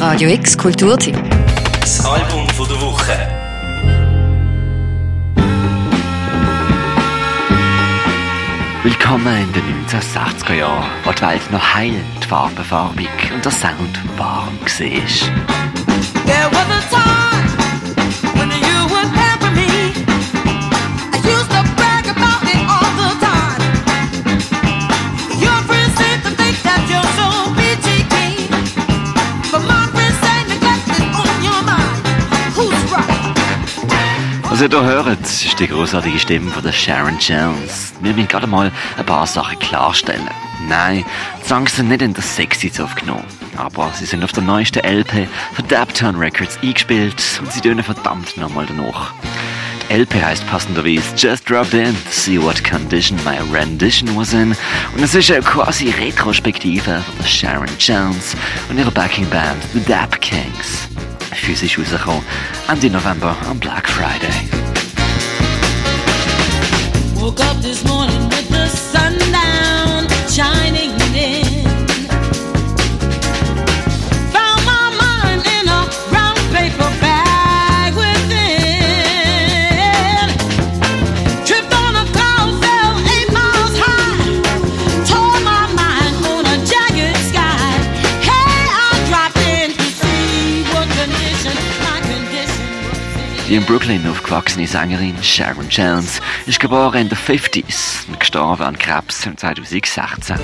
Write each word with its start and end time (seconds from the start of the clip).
Radio 0.00 0.30
X 0.30 0.56
Kulturteam. 0.56 1.14
Das 1.78 2.02
Album 2.06 2.48
von 2.48 2.66
der 2.66 2.80
Woche. 2.80 3.12
Willkommen 8.82 9.42
in 9.42 9.52
den 9.52 9.86
1960er 9.86 10.54
Jahren, 10.54 10.86
wo 11.04 11.12
die 11.12 11.20
Welt 11.20 11.52
noch 11.52 11.74
heilend 11.74 12.24
farbenfarbig 12.26 13.10
und 13.34 13.44
der 13.44 13.52
Sound 13.52 14.00
warm 14.16 14.58
war. 14.64 15.30
Ihr 34.58 34.68
hier 34.68 34.82
hört, 34.82 35.20
ist 35.20 35.60
die 35.60 35.68
großartige 35.68 36.18
Stimme 36.18 36.50
von 36.50 36.64
der 36.64 36.72
Sharon 36.72 37.16
Jones. 37.20 37.92
Wir 38.00 38.12
müssen 38.12 38.26
gerade 38.26 38.48
mal 38.48 38.72
ein 38.98 39.06
paar 39.06 39.24
Sachen 39.24 39.56
klarstellen. 39.60 40.28
Nein, 40.68 41.04
die 41.40 41.48
Songs 41.48 41.76
sind 41.76 41.88
nicht 41.88 42.02
in 42.02 42.14
der 42.14 42.22
Sexy 42.22 42.72
aufgenommen. 42.82 43.24
Aber 43.56 43.92
sie 43.94 44.06
sind 44.06 44.24
auf 44.24 44.32
der 44.32 44.42
neuesten 44.42 44.80
LP 44.84 45.28
von 45.54 45.68
Daptown 45.68 46.16
Records 46.16 46.58
eingespielt 46.62 47.40
und 47.40 47.52
sie 47.52 47.60
tönen 47.60 47.84
verdammt 47.84 48.36
nochmal 48.36 48.66
danach. 48.66 49.12
LP 49.88 50.14
heißt 50.20 50.44
passenderweise 50.48 51.14
Just 51.16 51.48
Dropped 51.48 51.74
In, 51.74 51.96
See 52.10 52.40
What 52.42 52.64
Condition 52.64 53.18
My 53.24 53.38
Rendition 53.52 54.16
Was 54.16 54.32
In 54.32 54.56
und 54.96 55.02
es 55.02 55.14
ist 55.14 55.30
eine 55.30 55.42
quasi 55.42 55.90
Retrospektive 55.90 57.02
von 57.16 57.26
Sharon 57.26 57.68
Jones 57.78 58.36
und 58.68 58.78
ihrer 58.78 58.90
Backing 58.90 59.28
Band 59.30 59.62
The 59.74 59.80
Dap 59.80 60.20
Kings. 60.20 60.88
a 61.32 61.34
few 61.34 61.54
issues 61.54 61.92
ago, 61.92 62.22
and 62.68 62.82
in 62.82 62.92
November 62.92 63.36
on 63.46 63.58
Black 63.58 63.86
Friday. 63.86 64.48
Woke 67.20 67.40
up 67.40 67.56
this 67.62 67.84
morning. 67.84 68.19
Die 93.50 93.56
in 93.56 93.64
Brooklyn 93.64 94.06
aufgewachsene 94.08 94.64
Sängerin 94.64 95.20
Sharon 95.24 95.68
Jones 95.68 96.20
ist 96.46 96.60
geboren 96.60 97.00
in 97.00 97.08
den 97.08 97.18
50s 97.18 98.06
und 98.06 98.20
gestorben 98.20 98.62
an 98.62 98.78
Krebs 98.78 99.26
im 99.26 99.36
2016. 99.36 100.36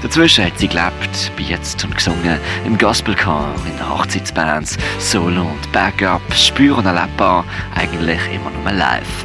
Dazwischen 0.00 0.46
hat 0.46 0.58
sie 0.58 0.68
gelebt, 0.68 1.30
bejetzt 1.36 1.84
und 1.84 1.94
gesungen 1.94 2.40
im 2.64 2.78
Gospelchor, 2.78 3.54
in 3.66 3.76
den 3.76 3.90
Hochzeitsbands, 3.90 4.78
Solo 4.98 5.42
und 5.42 5.72
Backup, 5.72 6.22
spüren 6.32 6.86
erlebbar, 6.86 7.44
eigentlich 7.74 8.20
immer 8.32 8.50
nur 8.50 8.72
live. 8.72 9.24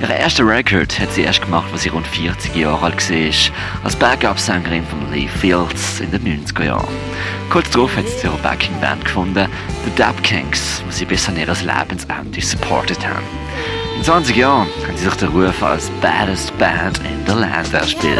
Ihre 0.00 0.14
erste 0.14 0.42
Record 0.42 0.98
hat 0.98 1.12
sie 1.12 1.22
erst 1.22 1.42
gemacht, 1.42 1.68
als 1.72 1.82
sie 1.82 1.90
rund 1.90 2.06
40 2.06 2.56
Jahre 2.56 2.86
alt 2.86 3.10
war, 3.10 3.84
als 3.84 3.96
Backup-Sängerin 3.96 4.84
von 4.86 5.12
Lee 5.12 5.28
Fields 5.28 6.00
in 6.00 6.10
den 6.10 6.42
90er 6.46 6.64
Jahren. 6.64 6.88
Kurz 7.50 7.68
darauf 7.70 7.94
hat 7.96 8.08
sie 8.08 8.26
ihre 8.26 8.38
Backing-Band 8.38 9.04
gefunden, 9.04 9.46
The 9.84 9.90
Dap 9.96 10.22
Kings, 10.22 10.82
die 10.88 10.92
sie 10.92 11.04
bis 11.04 11.28
an 11.28 11.36
ihr 11.36 11.46
Lebensende 11.46 12.40
supportet 12.40 13.06
haben. 13.06 13.26
In 13.98 14.02
20 14.02 14.36
Jahren 14.36 14.68
haben 14.86 14.96
sie 14.96 15.04
sich 15.04 15.14
den 15.16 15.28
Ruf 15.28 15.62
als 15.62 15.90
Baddest 16.00 16.56
Band 16.58 16.98
in 17.00 17.26
the 17.26 17.38
Land 17.38 17.74
erspielt. 17.74 18.18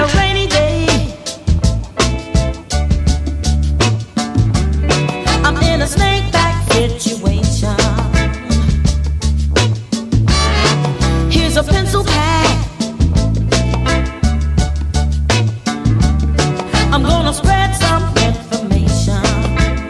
A 11.60 11.62
pencil 11.62 12.03
pad. 12.03 12.56
I'm 16.93 17.03
gonna 17.03 17.34
spread 17.34 17.75
some 17.76 18.04
information. 18.16 19.22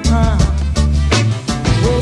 Huh. 0.08 0.36
Whoa. 1.82 2.00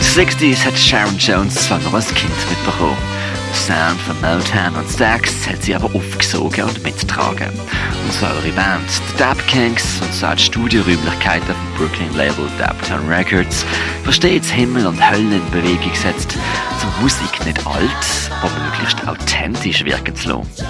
Die 0.00 0.20
60s 0.20 0.64
hat 0.64 0.78
Sharon 0.78 1.18
Jones 1.18 1.54
zwar 1.54 1.78
noch 1.80 1.94
als 1.94 2.14
Kind 2.14 2.32
mitbekommen. 2.50 3.17
Sound 3.54 4.00
von 4.00 4.16
Motown 4.20 4.74
und 4.76 4.90
Stax 4.90 5.48
hat 5.48 5.62
sie 5.62 5.74
aber 5.74 5.92
aufgesogen 5.94 6.64
und 6.64 6.82
mitgetragen. 6.82 7.50
Und 7.50 8.12
so 8.12 8.26
ihre 8.26 8.54
Band, 8.54 8.84
die 9.12 9.18
Dap 9.18 9.38
Kings 9.46 10.00
und 10.00 10.12
so 10.12 10.26
die 10.32 10.42
Studioräumlichkeiten 10.42 11.54
vom 11.54 11.76
Brooklyn 11.76 12.14
Label 12.16 12.48
Daptown 12.58 13.08
Records, 13.08 13.64
versteht 14.04 14.44
Himmel 14.44 14.86
und 14.86 15.10
Hölle 15.10 15.36
in 15.36 15.50
Bewegung 15.50 15.90
gesetzt, 15.92 16.36
um 16.82 17.02
Musik 17.02 17.46
nicht 17.46 17.66
alt, 17.66 18.30
aber 18.42 18.52
möglichst 18.64 19.06
authentisch 19.06 19.84
wirken 19.84 20.16
zu 20.16 20.28
lassen. 20.28 20.66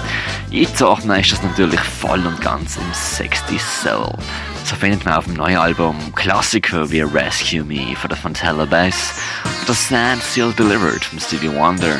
Einzuordnen 0.51 1.19
ist 1.19 1.31
das 1.31 1.43
natürlich 1.43 1.79
voll 1.79 2.25
und 2.25 2.41
ganz 2.41 2.77
im 2.77 2.91
60s 2.91 3.59
Soul. 3.59 4.13
So 4.65 4.75
findet 4.75 5.05
man 5.05 5.15
auf 5.15 5.25
dem 5.25 5.33
neuen 5.33 5.57
Album 5.57 5.95
Klassiker 6.15 6.89
wie 6.91 7.01
Rescue 7.01 7.63
Me 7.63 7.95
von 7.95 8.09
der 8.09 8.17
Fontella 8.17 8.65
Bass 8.65 9.13
oder 9.63 9.73
Stand 9.73 10.21
Still 10.23 10.53
Delivered 10.53 11.05
von 11.05 11.19
Stevie 11.19 11.53
Wonder. 11.53 11.99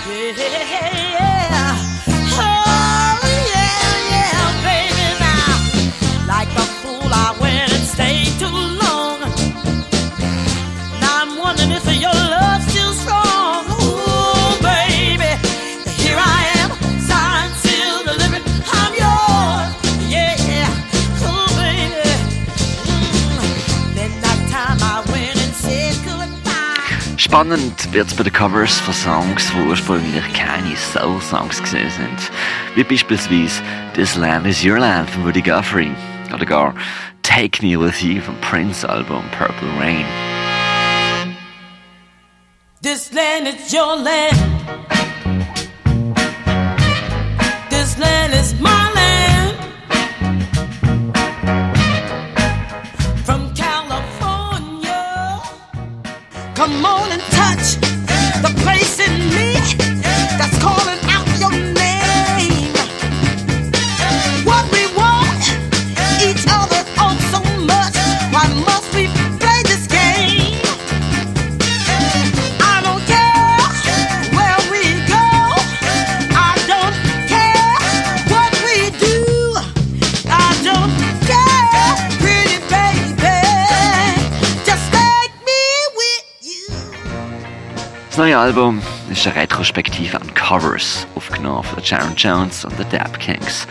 Spannend 27.30 27.94
wird 27.94 28.08
es 28.08 28.16
bei 28.16 28.24
den 28.24 28.34
Covers 28.34 28.80
von 28.80 28.92
Songs, 28.92 29.52
die 29.52 29.70
ursprünglich 29.70 30.34
keine 30.34 30.76
Soul-Songs 30.76 31.62
gesehen 31.62 31.92
sind. 31.92 32.32
Wie 32.74 32.84
beispielsweise 32.84 33.62
This 33.94 34.16
Land 34.16 34.48
Is 34.48 34.66
Your 34.66 34.80
Land 34.80 35.12
von 35.12 35.24
Woody 35.24 35.44
Guthrie 35.44 35.92
oder 36.34 36.44
gar 36.44 36.74
Take 37.22 37.64
Me 37.64 37.80
With 37.80 38.02
You 38.02 38.20
vom 38.20 38.36
Prince-Album 38.42 39.24
Purple 39.38 39.70
Rain. 39.80 40.06
This 42.82 43.14
land 43.14 43.48
is 43.48 43.72
your 43.72 43.96
land. 43.96 44.36
This 47.70 47.96
land 48.00 48.34
is 48.34 48.60
my 48.60 48.79
neue 88.20 88.38
Album 88.38 88.82
ist 89.10 89.26
eine 89.28 89.38
Retrospektive 89.38 90.20
an 90.20 90.34
Covers, 90.34 91.08
aufgenommen 91.16 91.64
von 91.64 91.82
Sharon 91.82 92.18
Jones 92.18 92.66
und 92.66 92.78
den 92.78 92.90
Dap 92.90 93.18
Kings. 93.18 93.66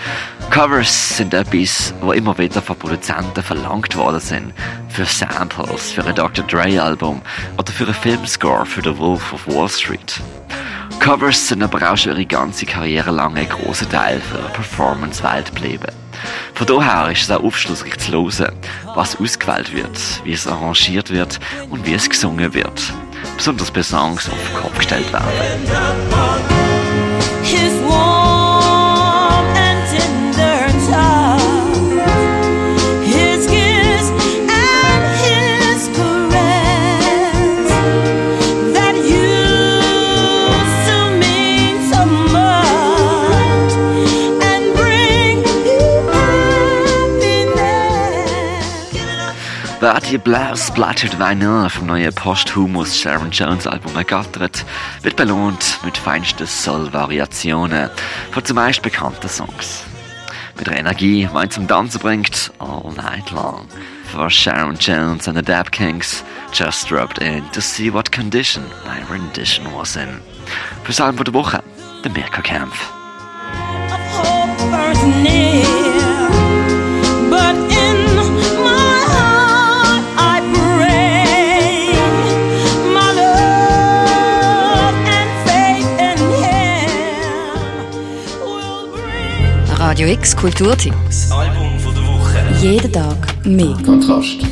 Covers 0.49 1.19
sind 1.19 1.35
etwas, 1.35 1.93
wo 2.01 2.13
immer 2.13 2.39
wieder 2.39 2.63
von 2.63 2.79
Produzenten 2.79 3.43
verlangt 3.43 3.95
worden 3.95 4.21
sind. 4.21 4.55
Für 4.89 5.05
Samples, 5.05 5.93
für 5.93 6.03
ein 6.03 6.15
Dr. 6.15 6.47
Dre 6.47 6.83
Album 6.83 7.21
oder 7.59 7.71
für 7.71 7.85
einen 7.85 7.93
Filmscore 7.93 8.65
für 8.65 8.81
The 8.81 8.97
Wolf 8.97 9.35
of 9.35 9.47
Wall 9.49 9.69
Street. 9.69 10.19
Covers 10.99 11.49
sind 11.49 11.63
aber 11.63 11.93
auch 11.93 11.99
schon 11.99 12.13
ihre 12.13 12.25
ganze 12.25 12.65
Karriere 12.65 13.11
lang 13.11 13.37
ein 13.37 13.51
grosser 13.51 13.89
Teil 13.91 14.19
für 14.19 14.39
ihre 14.39 14.49
Performance-Welt 14.49 15.55
geblieben. 15.55 15.93
Von 16.55 16.67
daher 16.67 17.13
ist 17.13 17.25
es 17.25 17.31
auch 17.31 17.45
aufschlussreich 17.45 17.99
zu 17.99 18.13
hören, 18.13 18.57
was 18.95 19.15
ausgewählt 19.21 19.75
wird, 19.75 19.99
wie 20.25 20.33
es 20.33 20.47
arrangiert 20.47 21.11
wird 21.11 21.39
und 21.69 21.85
wie 21.87 21.93
es 21.93 22.09
gesungen 22.09 22.55
wird. 22.55 22.95
Besonders 23.37 23.71
bei 23.71 23.83
Songs, 23.83 24.29
auf 24.29 24.37
den 24.37 24.57
Kopf 24.57 24.77
gestellt 24.77 25.13
werden. 25.13 25.29
Wer 49.81 50.19
Bläs 50.19 50.67
Splattered 50.67 51.21
Vinyl 51.21 51.71
vom 51.71 51.87
neuen 51.87 52.13
Posthumus 52.13 52.99
Sharon 52.99 53.31
Jones 53.31 53.65
Album 53.65 53.95
ergattert, 53.95 54.65
wird 55.03 55.15
belohnt 55.15 55.79
mit 55.85 55.97
feinsten 55.97 56.49
Soul-Variationen 56.49 57.89
von 58.33 58.45
zumeist 58.45 58.83
bekannten 58.83 59.29
Songs. 59.29 59.85
Mit 60.57 60.67
der 60.67 60.79
Energie, 60.79 61.29
die 61.33 61.37
einen 61.37 61.51
zum 61.53 61.69
Tanzen 61.69 62.01
bringt, 62.01 62.51
all 62.59 62.93
night 62.97 63.31
long. 63.31 63.69
For 64.11 64.29
Sharon 64.29 64.77
Jones 64.77 65.29
and 65.29 65.39
the 65.39 65.45
Dab 65.45 65.71
Kings 65.71 66.25
just 66.53 66.91
dropped 66.91 67.19
in 67.19 67.45
to 67.53 67.61
see 67.61 67.89
what 67.93 68.11
condition 68.11 68.65
my 68.85 69.01
rendition 69.09 69.65
was 69.73 69.95
in. 69.95 70.21
Fürs 70.83 71.01
Album 71.01 71.23
der 71.23 71.35
Woche, 71.35 71.63
der 72.03 72.11
Mirko 72.11 72.43
Kempf. 72.43 72.93
Radio 89.99 90.13
X 90.13 90.37
Kulturtipp. 90.37 90.95
Das 91.07 91.33
Album 91.33 91.77
von 91.81 91.93
der 91.93 92.05
Woche. 92.05 92.39
Jeden 92.63 92.93
Tag 92.93 93.45
mehr. 93.45 93.77
Kontrast. 93.85 94.48